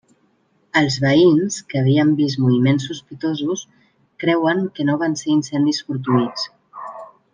[0.79, 3.67] Els veïns, que havien vist moviments sospitosos,
[4.25, 6.49] creuen que no van ser incendis fortuïts.